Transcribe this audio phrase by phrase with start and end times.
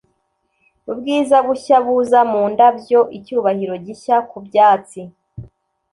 [0.91, 4.99] Ubwiza bushya buza mu ndabyo icyubahiro gishya ku byatsi